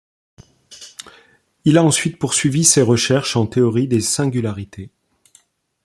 [1.63, 4.89] Il a ensuite poursuivi ses recherches en théorie des singularités.